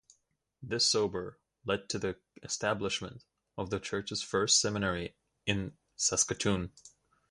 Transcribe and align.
This 0.63 0.87
Sobor 0.91 1.35
led 1.63 1.87
to 1.89 1.99
the 1.99 2.19
establishment 2.41 3.23
of 3.55 3.69
the 3.69 3.79
Church's 3.79 4.23
first 4.23 4.59
seminary 4.59 5.15
in 5.45 5.77
Saskatoon. 5.95 6.71